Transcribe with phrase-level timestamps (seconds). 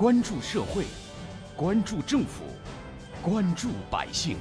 [0.00, 0.86] 关注社会，
[1.54, 2.44] 关注政府，
[3.22, 4.38] 关注百姓，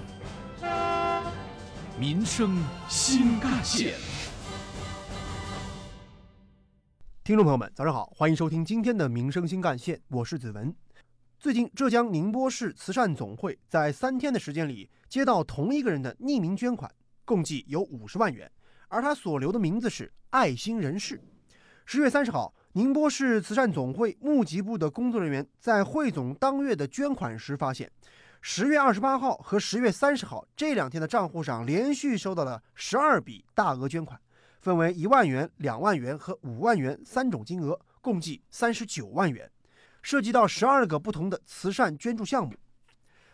[1.99, 3.96] 民生新干线。
[7.26, 10.74] 听众朋友们，早上好，欢迎收听今天的《民生新干线》，我是子文。
[11.37, 16.89] 最近，浙江宁波市慈善总会在三天的时间里接到同一个人的匿名捐款，
[17.26, 18.49] 共计有五十万元，
[18.88, 21.21] 而他所留的名字是“爱心人士”。
[21.85, 27.91] 十月三十号，宁波市慈善总会募集部的工作人员在汇总当月的捐款时发现，
[28.39, 34.17] 十月二十八号和十月三十号这两天的账户上连续收到了十二笔大额捐款，
[34.61, 39.51] 分为一万元、两万元和五万元三种金额，共计三十九万元。
[40.01, 42.53] 涉及到十二个不同的慈善捐助项目。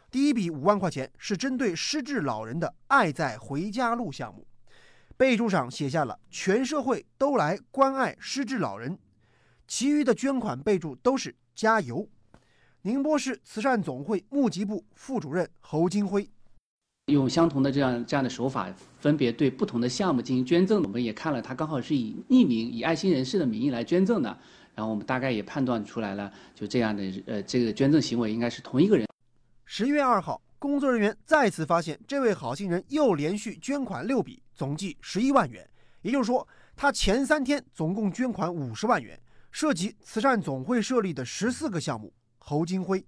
[0.09, 4.47] 第一笔五万块钱是针对失智老人的“爱在回家路”项目，
[5.15, 8.97] 备注上写下了“全社会都来关爱失智老人”，
[9.67, 12.07] 其余的捐款备注都是“加油”。
[12.83, 16.29] 宁波市慈善总会募集部副主任侯金辉
[17.07, 20.81] 用相同的这样这样的手法，分别对不同的项目进行捐赠。
[20.83, 24.37] 我们也看了，他刚好是以匿名、以爱心人士的名义来捐赠的。
[24.73, 29.07] 然后我们大概也判断出来了，就这样的呃，这个捐赠行为应该是同一个人。
[29.65, 35.67] 十月二号，工作人员再次发现这位好心人又连续捐款六笔，总计十一万元。
[36.01, 39.17] 也就是说，他前三天总共捐款五十万元，
[39.57, 42.11] 涉及慈善总会设立的十四个项目。
[42.39, 43.01] 侯金辉，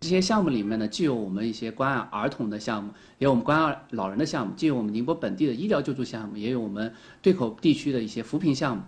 [0.00, 8.82] 这些项目里面呢，既有我们一些关爱儿童的项目，也有我们关爱老人的项目，既有我们宁波本地的医疗救助项目，也有我们对口地区的一些扶贫项目。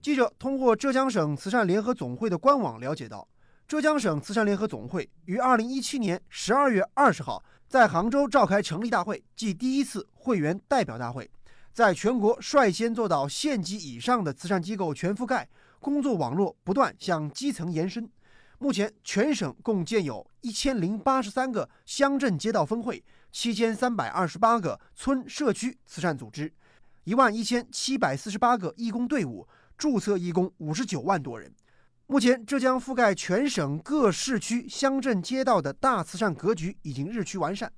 [0.00, 3.28] 记者通过浙江省慈善联合总会的官网了解到，
[3.68, 11.30] 浙江省慈善联合总会于二零一七年十二月二十号在杭州召开成立大会暨第一次会员代表大会，
[11.74, 15.46] 在全国率先做到县级以上的慈善机构全覆盖，
[15.84, 18.10] 工作网络不断向基层延伸。
[18.58, 26.50] 目前，全省共建有一千零八十三个乡镇街道分会，七千三百二十八个村社区慈善组织，
[27.04, 29.46] 一万一千七百四十八个义工队伍。
[29.76, 31.52] 注册义工五十九万多人。
[32.06, 37.70] 目前，浙江覆盖全省各市区乡镇街道的大慈善格局已经日趋完善。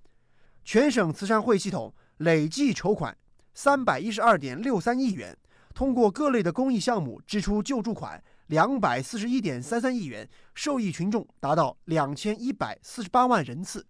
[0.62, 3.16] 全省慈善会系统累计筹款
[3.54, 5.36] 三百一十二点六三亿元，
[5.76, 13.86] 通过各类的公益项目支出救助款两百四十一点三三亿元，受益群众达到两千一百四十八万人次。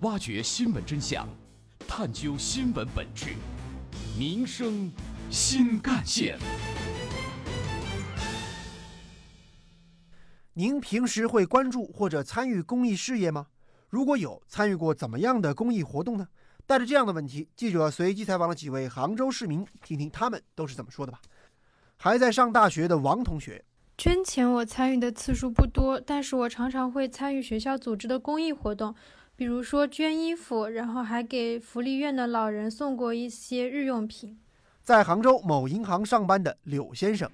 [0.00, 1.26] 挖掘新闻真相，
[1.88, 3.30] 探究新闻本质，
[4.18, 4.92] 民生。
[5.30, 6.38] 新干线。
[10.52, 13.46] 您平时会关注或者参与公益事业吗？
[13.88, 16.28] 如果有，参与过怎么样的公益活动呢？
[16.66, 21.20] 带着这样的问题，记者随机采访了几位杭州市民，听听他们都是怎么说的吧。
[21.96, 23.64] 还在上大学的王同学，
[23.98, 28.94] 捐钱我参与的次数不多，但是我常常会参与学校组织的公益活动，
[29.36, 34.38] 比如说捐衣服，然后还给福利院的老人送过一些日用品。
[34.82, 37.30] 在杭州某银行上班的柳先生，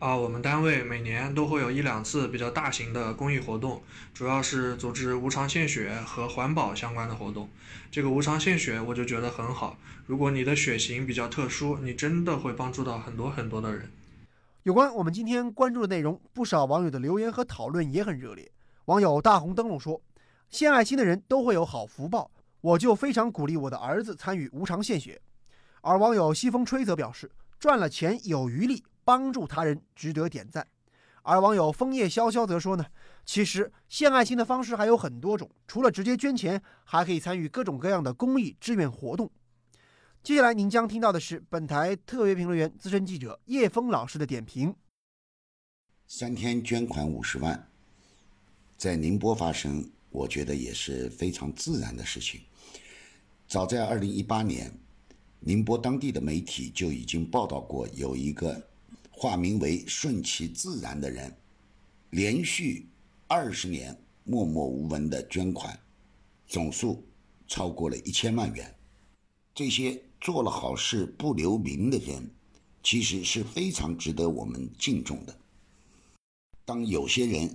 [0.00, 3.82] 啊，我们单位每年都会有一两次比较大型的公益活动，
[4.14, 7.50] 主要是组织无偿献血和环保相关的活动。
[7.90, 13.90] 这个无偿献血我就觉得很好，如果你的血型比较特殊，你真的会帮助到很多很多的人。
[14.62, 18.50] 有关我们今天关注的内容，不少网友的留言和讨论也很热烈。
[18.86, 20.00] 网友大红灯笼说
[20.48, 22.30] ：“献爱心的人都会有好福报，
[22.62, 25.20] 我就非常鼓励我的儿子参与无偿献血。”
[25.82, 30.64] 而网友西风吹则表示，赚了钱有余力帮助他人，值得点赞。
[31.22, 32.86] 而网友枫叶潇潇则说呢，
[33.24, 39.28] 其实献爱心的方式还有很多种，除了直接捐钱，还可以参与各种各样的公益志愿活动。
[40.22, 44.72] 接下来您将听到的是本台特约评论员、资深记者叶峰老师的点评。
[46.06, 47.68] 三天捐款五十万，
[48.76, 52.42] 在宁波发生，我觉得也是非常自然的事情。
[53.48, 54.72] 早在二零一八年。
[55.42, 58.62] 宁波当地的媒体就已经报道过，有一个
[59.20, 61.30] 化名为“顺其自然”的人，
[62.08, 62.88] 连续
[63.26, 63.94] 二十年
[64.24, 65.78] 默默无闻的捐款，
[66.46, 67.06] 总数
[67.46, 68.74] 超过了一千万元。
[69.54, 72.30] 这些做了好事不留名的人，
[72.82, 75.38] 其实是非常值得我们敬重的。
[76.64, 77.54] 当有些人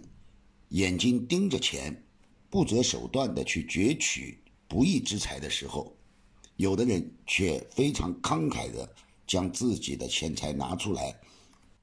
[0.70, 2.00] 眼睛盯着钱，
[2.48, 4.38] 不择手段的去攫取
[4.68, 5.98] 不义之财的时候，
[6.58, 8.88] 有的人却非常慷慨地
[9.26, 11.20] 将自己的钱财拿出来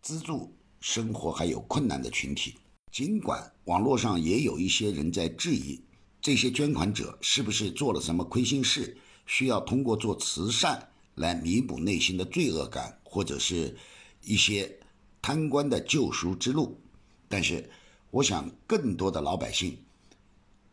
[0.03, 2.57] 资助生活还有困难的群体。
[2.91, 5.81] 尽管网络上也有一些人在质疑
[6.21, 8.97] 这些捐款者是不是做了什么亏心事，
[9.27, 13.77] 需要通过做慈善来弥补内心的罪恶感，或者是
[14.23, 14.79] 一些
[15.23, 16.79] 贪官的救赎之路。
[17.29, 17.71] 但是，
[18.11, 19.79] 我想更多的老百姓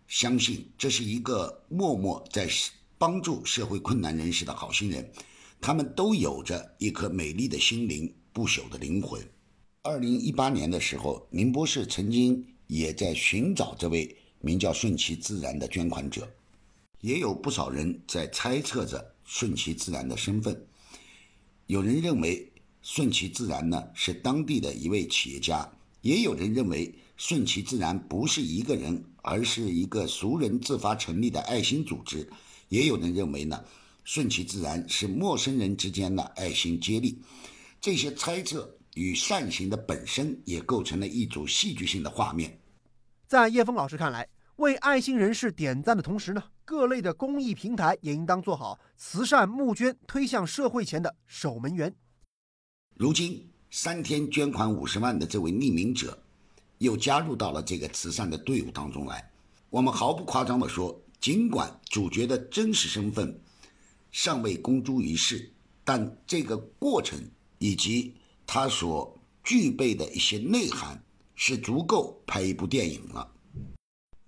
[0.07, 2.49] 相信这是一个默默在
[2.97, 5.09] 帮助社会困难人士的好心人，
[5.61, 9.21] 他们都有着一颗美丽的心灵、不朽的灵魂。
[9.81, 16.29] 二零一八年的时候，宁波市曾经也在寻找这位名叫顺其自然的捐款者，
[17.01, 20.65] 也有不少人在猜测着顺其自然的身份。
[21.67, 25.71] 有人认为顺其自然呢是当地的一位企业家，
[26.01, 32.29] 也有人认为顺其自然不是一个人，而是一个俗人自发成立的爱心组织。
[32.69, 33.63] 也有人认为呢，
[34.03, 37.17] 顺其自然是陌生人之间的爱心接力。
[37.81, 42.59] 这些猜测与善行的本身也构成了一组戏剧性的画面。
[43.27, 44.27] 在叶峰老师看来，
[44.57, 51.95] 为爱心人士点赞的同时呢，各类的公益平台也应当做好慈善募捐推向社会前的守门员。
[52.95, 56.21] 如今，三天捐款五十万的这位匿名者，
[56.79, 59.31] 又加入到了这个慈善的队伍当中来。
[59.69, 60.99] 我们毫不夸张地说。
[61.21, 63.37] 尽管主角的真实身份
[64.09, 65.51] 尚未公诸于世，
[65.83, 67.19] 但这个过程
[67.59, 68.15] 以及
[68.47, 71.01] 他所具备的一些内涵
[71.35, 73.31] 是足够拍一部电影了。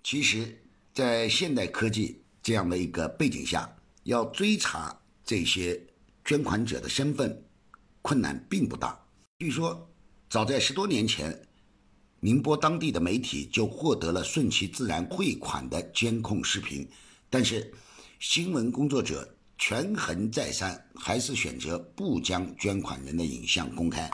[0.04, 0.62] 其实，
[0.94, 5.84] 在现代科技这样的一个背景下，要追查这些
[6.24, 7.44] 捐款者的身份，
[8.00, 9.04] 困难并不大。
[9.40, 9.90] 据说，
[10.30, 11.48] 早在十多年前。
[12.24, 16.88] 宁波当地的媒体就获得了顺其自然汇款的监控视频，
[17.28, 17.74] 但是
[18.20, 24.10] 新闻工作者权衡再三，还是选择不将捐款人的影像公开。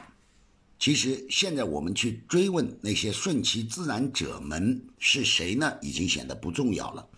[0.79, 7.09] 其实现在我们去追问那些顺其自然者们是谁呢，已经显得不重要了。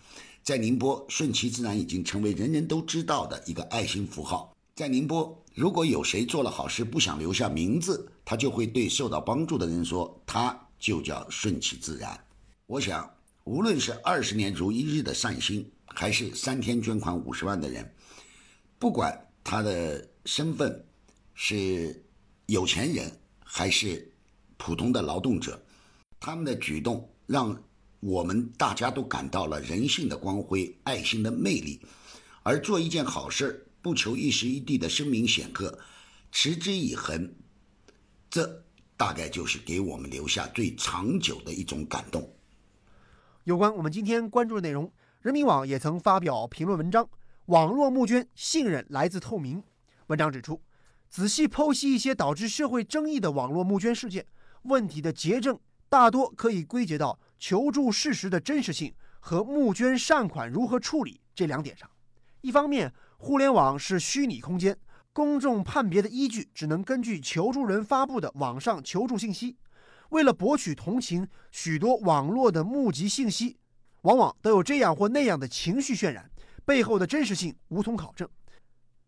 [0.43, 4.55] 在宁波，顺其自然已经成为人人都知道的一个爱心符号。
[4.75, 10.57] 在宁波，如果有谁做了好事不想留下名字，他就会对受到帮助的人说他。
[10.79, 12.17] 就叫顺其自然。
[12.65, 13.13] 我想，
[13.43, 17.87] 无论是二十年如一日的善心，还是三天捐款五十万的人，
[18.81, 20.83] 不管他的身份
[21.35, 22.03] 是
[22.47, 24.11] 有钱人还是
[24.57, 25.63] 普通的劳动者，
[26.19, 27.55] 他们的举动让
[27.99, 31.79] 我们大家都感到了人性的光辉、爱心的魅力。
[32.41, 35.77] 而做一件好事，不求一时一地的声名显赫，
[36.31, 37.31] 持之以恒，
[38.31, 38.63] 这。
[38.97, 42.31] 大概就是给我们留下最长久的一种感动。
[43.45, 44.91] 有关我们今天关注的内容，
[45.21, 47.09] 人民网也曾发表评论文章
[47.45, 49.63] ：“网络募捐信任来自透明。”
[50.07, 50.61] 文章指出，
[51.09, 54.25] 仔细剖析一些导致社会争议的网络募捐事件，
[54.63, 55.59] 问题的结症
[55.89, 61.89] 大多可以归结到求助事实的真实性和募捐善款如何处理这两点上。
[62.41, 64.77] 一方面，互联网是虚拟空间。
[65.13, 69.57] 公众判别的依据只能根据求助人发布的网上求助信息。
[70.11, 73.57] 为了博取同情，许多网络的募集信息
[74.03, 76.30] 往往都有这样或那样的情绪渲染，
[76.71, 78.25] 背后的真实性无从考证。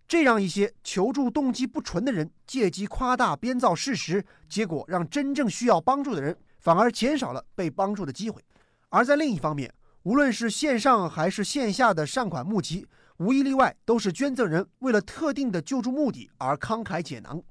[0.06, 8.44] 这让一些求助动机不纯的人借机夸大编造事实，结果让真正需要帮助的人反而减少了被帮助的机会。
[8.90, 17.42] 而在另一方面，无论是线上还是线下的善款募集，无一例外，都是捐赠人为了特定的救助目的而慷慨解囊，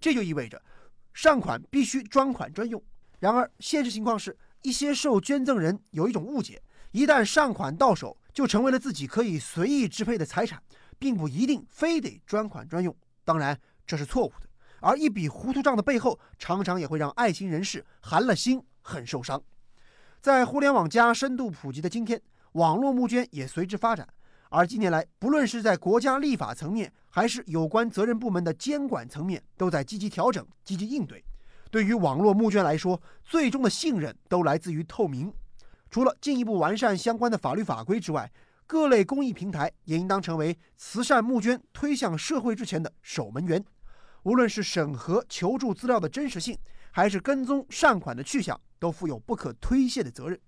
[0.00, 0.62] 这就意味着
[1.12, 2.82] 善款必须专款专用。
[3.18, 10.62] 然而，现实情况是，一些受捐赠人有一种误解：一旦善款到手，就成为了自己可以随意支配的财产，
[10.96, 12.94] 并不一定非得专款专用。
[13.24, 14.48] 当然，这是错误的。
[14.78, 19.42] 而一笔糊涂账的背后，常常也会让爱心人士寒了心，很受伤。
[20.20, 24.06] 在互联网加深度普及的今天，网络募捐也随之发展。
[24.50, 31.24] 而近年来，不论是在国家立法层面，还是有关责任部门的监管层面，都在积极调整、积极应对。
[31.72, 35.34] 对于网络募捐来说，最终的信任都来自于透明。
[35.90, 38.30] 除了进一步完善相关的法律法规之外，
[38.66, 43.64] 各类公益平台也应当成为慈善募捐推向社会之前的守门员。
[44.24, 46.58] 无论是审核求助资料的真实性，
[46.90, 50.38] 还是跟踪善款的去向，都负有不可推卸的责任。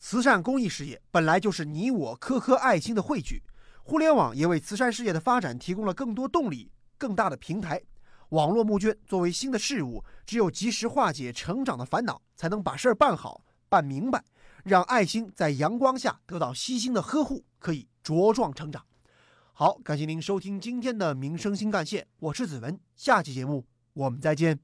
[0.00, 3.42] 慈善公益事业本来就是你我颗颗爱心的汇聚，
[3.84, 7.80] 互联网也为慈善事业的发展提供了更多动力、更大的平台。
[8.30, 14.22] 网络募捐作为新的事物，只有及时化解成长的烦恼，才能把事儿办好、办明白，
[14.64, 18.84] 让爱心在阳光下得到悉心的呵护，可以茁壮成长。
[19.52, 24.60] 好，感谢您收听今天的民生新干线，我是子文，下期节目我们再见。